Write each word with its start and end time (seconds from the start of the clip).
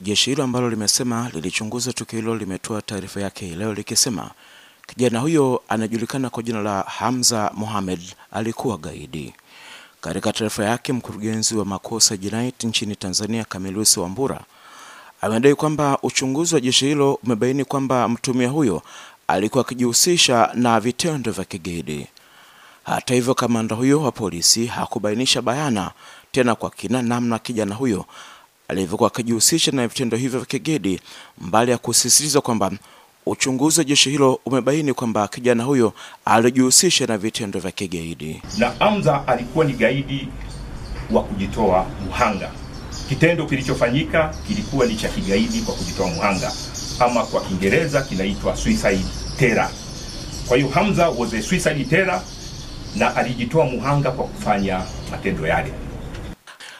Jeshi 0.00 0.30
hilo 0.30 0.44
ambalo 0.44 0.70
limesema 0.70 1.30
lilichunguza 1.34 1.92
tukio 1.92 2.18
hilo 2.18 2.36
limetoa 2.36 2.82
taarifa 2.82 3.20
yake 3.20 3.46
leo 3.56 3.74
likisema 3.74 4.30
kijana 4.86 5.20
huyo 5.20 5.62
anajulikana 5.68 6.30
kwa 6.30 6.42
jina 6.42 6.60
la 6.62 6.80
Hamza 6.82 7.50
Mohamed 7.54 8.00
alikuwa 8.30 8.78
gaidi. 8.78 9.34
Katika 10.00 10.32
taarifa 10.32 10.64
yake, 10.64 10.92
mkurugenzi 10.92 11.56
wa 11.56 11.64
makosa 11.64 12.16
jinai 12.16 12.52
nchini 12.62 12.96
Tanzania 12.96 13.44
Camillus 13.44 13.96
Wambura 13.96 14.40
amedai 15.20 15.54
kwamba 15.54 15.98
uchunguzi 16.02 16.54
wa 16.54 16.60
jeshi 16.60 16.86
hilo 16.86 17.14
umebaini 17.14 17.64
kwamba 17.64 18.08
mtumia 18.08 18.48
huyo 18.48 18.82
alikuwa 19.28 19.64
akijihusisha 19.64 20.50
na 20.54 20.80
vitendo 20.80 21.32
vya 21.32 21.44
kigaidi. 21.44 22.06
Hata 22.84 23.14
hivyo, 23.14 23.34
kamanda 23.34 23.76
huyo 23.76 24.02
wa 24.02 24.12
polisi 24.12 24.66
hakubainisha 24.66 25.42
bayana 25.42 25.90
tena 26.32 26.54
kwa 26.54 26.70
kina 26.70 27.02
namna 27.02 27.38
kijana 27.38 27.74
huyo 27.74 28.04
alivyokuwa 28.68 29.06
akijihusisha 29.10 29.72
na 29.72 29.88
vitendo 29.88 30.16
hivyo 30.16 30.38
vya 30.40 30.46
kigaidi, 30.46 31.00
mbali 31.40 31.70
ya 31.70 31.78
kusisitiza 31.78 32.40
kwamba 32.40 32.70
uchunguzi 33.26 33.80
wa 33.80 33.84
jeshi 33.84 34.10
hilo 34.10 34.40
umebaini 34.46 34.92
kwamba 34.94 35.28
kijana 35.28 35.64
huyo 35.64 35.92
alijihusisha 36.24 37.06
na 37.06 37.18
vitendo 37.18 37.60
vya 37.60 37.70
kigaidi. 37.70 38.42
Na 38.58 38.70
Hamza 38.78 39.28
alikuwa 39.28 39.64
ni 39.64 39.72
gaidi 39.72 40.28
wa 41.10 41.22
kujitoa 41.22 41.86
muhanga. 42.06 42.50
Kitendo 43.08 43.46
kilichofanyika 43.46 44.34
kilikuwa 44.46 44.86
ni 44.86 44.96
cha 44.96 45.08
kigaidi 45.08 45.60
kwa 45.60 45.74
kujitoa 45.74 46.06
muhanga, 46.06 46.52
ama 47.00 47.22
kwa 47.24 47.40
Kiingereza 47.40 48.02
kinaitwa 48.02 48.56
suicide 48.56 49.04
terror. 49.38 49.70
Kwa 50.48 50.56
hiyo 50.56 50.68
Hamza 50.68 51.08
was 51.08 51.34
a 51.34 51.42
suicide 51.42 52.06
na 52.96 53.16
alijitoa 53.16 53.64
muhanga 53.64 54.10
kwa 54.10 54.24
kufanya 54.24 54.82
matendo 55.10 55.46
yale. 55.46 55.72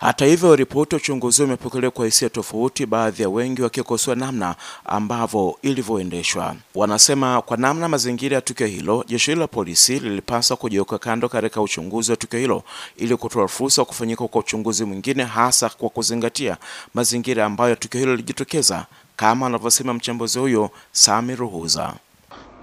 Hata 0.00 0.24
hivyo, 0.26 0.56
ripoti 0.56 0.94
ya 0.94 1.00
uchunguzi 1.00 1.42
imepokelewa 1.42 1.90
kwa 1.90 2.04
hisia 2.04 2.28
tofauti, 2.30 2.86
baadhi 2.86 3.22
ya 3.22 3.28
wengi 3.28 3.62
wakikosoa 3.62 4.14
namna 4.14 4.54
ambavyo 4.84 5.56
ilivyoendeshwa. 5.62 6.54
Wanasema 6.74 7.42
kwa 7.42 7.56
namna 7.56 7.88
mazingira 7.88 8.34
ya 8.34 8.40
tukio 8.40 8.66
hilo, 8.66 9.04
jeshi 9.08 9.34
la 9.34 9.46
polisi 9.46 9.98
lilipaswa 10.00 10.56
kujiweka 10.56 10.98
kando 10.98 11.28
katika 11.28 11.60
uchunguzi 11.62 12.10
wa 12.10 12.16
tukio 12.16 12.38
hilo 12.40 12.62
ili 12.96 13.16
kutoa 13.16 13.48
fursa 13.48 13.84
kufanyika 13.84 14.28
kwa 14.28 14.40
uchunguzi 14.40 14.84
mwingine, 14.84 15.24
hasa 15.24 15.68
kwa 15.68 15.88
kuzingatia 15.88 16.56
mazingira 16.94 17.44
ambayo 17.44 17.74
tukio 17.74 18.00
hilo 18.00 18.12
lilijitokeza, 18.12 18.86
kama 19.16 19.46
anavyosema 19.46 19.94
mchambuzi 19.94 20.38
huyo 20.38 20.70
Sami 20.92 21.36
Ruhuza. 21.36 21.92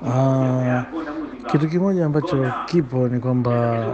Uh, 0.02 0.82
kitu 1.52 1.70
kimoja 1.70 2.06
ambacho 2.06 2.52
kipo 2.66 3.08
ni 3.08 3.20
kwamba 3.20 3.86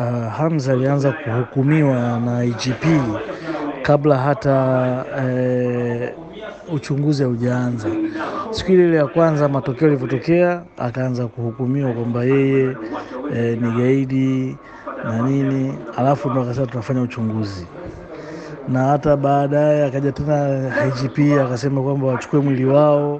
uh, 0.00 0.32
Hamza 0.32 0.72
alianza 0.72 1.12
kuhukumiwa 1.12 2.20
na 2.20 2.44
IGP 2.44 2.84
kabla 3.82 4.18
hata 4.18 4.54
uh, 6.68 6.74
uchunguzi 6.74 7.22
haujaanza. 7.22 7.88
Siku 8.50 8.72
ile 8.72 8.96
ya 8.96 9.06
kwanza 9.06 9.48
matokeo 9.48 9.88
yalivyotokea, 9.88 10.62
akaanza 10.78 11.26
kuhukumiwa 11.26 11.92
kwamba 11.92 12.24
yeye 12.24 12.68
uh, 12.68 13.62
ni 13.62 13.72
gaidi 13.78 14.56
na 15.04 15.22
nini, 15.22 15.74
alafu 15.96 16.30
ndo 16.30 16.42
akasema 16.42 16.66
tunafanya 16.66 17.02
uchunguzi 17.02 17.66
na 18.68 18.84
hata 18.84 19.16
baadaye 19.16 19.84
akaja 19.86 20.12
tena 20.12 20.70
IGP 20.86 21.40
akasema 21.40 21.82
kwamba 21.82 22.06
wachukue 22.06 22.40
mwili 22.40 22.64
wao 22.64 23.14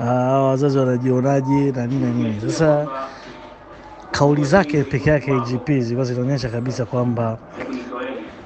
uh, 0.00 0.06
wazazi 0.48 0.78
wanajionaje 0.78 1.72
na 1.72 1.86
nini 1.86 2.00
na 2.06 2.10
nini. 2.12 2.40
Sasa 2.40 2.86
kauli 4.10 4.44
zake 4.44 4.84
peke 4.84 5.10
yake 5.10 5.30
IGP 5.36 5.66
zilikuwa 5.70 6.04
zinaonyesha 6.04 6.48
kabisa 6.48 6.84
kwamba 6.84 7.38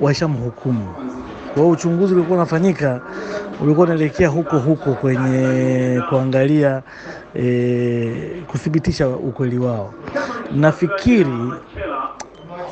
waishamhukumu. 0.01 0.95
Kwa 1.55 1.63
hiyo 1.63 1.71
uchunguzi 1.71 2.15
ulikuwa 2.15 2.37
unafanyika 2.39 3.01
ulikuwa 3.61 3.87
unaelekea 3.87 4.29
huko 4.29 4.59
huko 4.59 4.93
kwenye 4.95 6.03
kuangalia 6.09 6.83
e, 7.37 8.43
kuthibitisha 8.47 9.09
ukweli 9.09 9.59
wao. 9.59 9.95
Nafikiri 10.55 11.53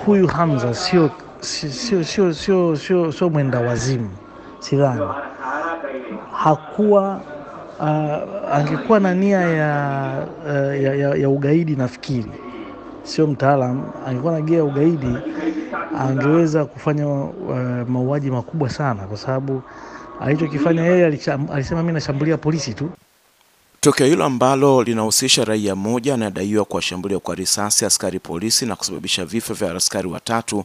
huyu 0.06 0.26
Hamza 0.26 0.74
sio 0.74 1.10
sio 1.40 2.04
sio 2.04 2.34
sio 2.34 2.76
sio 2.76 3.12
sio 3.12 3.30
mwenda 3.30 3.60
wazimu, 3.60 4.10
sidhani 4.58 5.02
hakuwa 6.32 7.20
uh, 7.80 8.54
angekuwa 8.56 9.00
na 9.00 9.14
nia 9.14 9.40
ya, 9.40 9.66
ya, 10.82 10.94
ya, 10.94 11.14
ya 11.14 11.28
ugaidi, 11.28 11.76
nafikiri 11.76 12.30
sio 13.02 13.26
mtaalam, 13.26 13.84
angekuwa 14.06 14.32
na 14.32 14.40
nia 14.40 14.56
ya 14.58 14.64
ugaidi 14.64 15.16
angeweza 15.98 16.64
kufanya 16.64 17.06
uh, 17.08 17.88
mauaji 17.88 18.30
makubwa 18.30 18.70
sana, 18.70 19.02
kwa 19.06 19.16
sababu 19.16 19.62
alichokifanya 20.20 20.82
yeye 20.82 21.06
alisema 21.52 21.82
mi 21.82 21.92
nashambulia 21.92 22.36
polisi 22.36 22.74
tu. 22.74 22.90
Tukio 23.80 24.06
hilo 24.06 24.24
ambalo 24.24 24.82
linahusisha 24.82 25.44
raia 25.44 25.74
mmoja 25.76 26.14
anayedaiwa 26.14 26.64
kuwashambulia 26.64 27.18
kwa 27.18 27.34
risasi 27.34 27.84
askari 27.84 28.18
polisi 28.18 28.66
na 28.66 28.76
kusababisha 28.76 29.24
vifo 29.24 29.54
vya 29.54 29.74
askari 29.74 30.08
watatu 30.08 30.64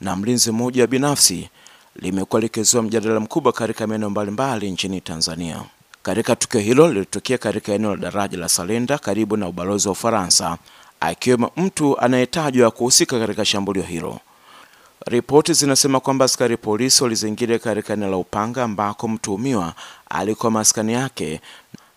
na 0.00 0.16
mlinzi 0.16 0.50
mmoja 0.52 0.86
binafsi 0.86 1.48
limekuwa 1.96 2.40
likizua 2.40 2.82
mjadala 2.82 3.20
mkubwa 3.20 3.52
katika 3.52 3.86
maeneo 3.86 4.10
mbalimbali 4.10 4.70
nchini 4.70 5.00
Tanzania. 5.00 5.62
Katika 6.02 6.36
tukio 6.36 6.60
hilo 6.60 6.88
lilitokea 6.92 7.38
katika 7.38 7.72
eneo 7.72 7.90
la 7.90 7.96
daraja 7.96 8.38
la 8.38 8.48
Salenda 8.48 8.98
karibu 8.98 9.36
na 9.36 9.48
ubalozi 9.48 9.88
wa 9.88 9.92
Ufaransa, 9.92 10.58
akiwemo 11.06 11.50
mtu 11.56 11.98
anayetajwa 12.00 12.70
kuhusika 12.70 13.18
katika 13.18 13.44
shambulio 13.44 13.82
hilo. 13.82 14.20
Ripoti 15.06 15.52
zinasema 15.52 16.00
kwamba 16.00 16.24
askari 16.24 16.56
polisi 16.56 17.02
walizingira 17.02 17.58
katika 17.58 17.92
eneo 17.92 18.10
la 18.10 18.16
Upanga 18.16 18.64
ambako 18.64 19.08
mtuhumiwa 19.08 19.74
alikuwa 20.10 20.50
maskani 20.52 20.92
yake 20.92 21.40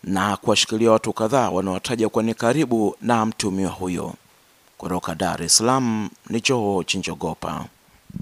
na 0.04 0.38
kuwashikilia 0.38 0.92
watu 0.92 1.14
kadhaa 1.14 1.50
wanaotaja 1.50 2.10
kuwa 2.10 2.24
ni 2.24 2.34
karibu 2.34 2.96
na 3.02 3.26
mtuhumiwa 3.26 3.72
huyo. 3.72 4.14
Kutoka 4.78 5.16
Dar 5.16 5.44
es 5.44 5.58
Salaam 5.58 6.10
ni 6.30 6.42
choo 6.42 6.84
Njogopa. 6.94 7.66